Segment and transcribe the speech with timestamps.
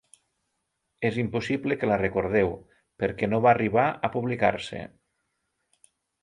[1.09, 2.49] És impossible que la recordeu
[3.03, 4.83] perquè no va arribar a publicar-se.